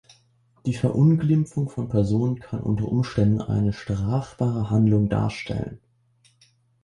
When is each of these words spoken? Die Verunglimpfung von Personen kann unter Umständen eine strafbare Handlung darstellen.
Die 0.65 0.73
Verunglimpfung 0.73 1.69
von 1.69 1.87
Personen 1.87 2.39
kann 2.39 2.59
unter 2.61 2.87
Umständen 2.87 3.39
eine 3.39 3.71
strafbare 3.71 4.71
Handlung 4.71 5.09
darstellen. 5.09 5.79